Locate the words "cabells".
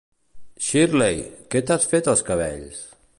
2.31-2.83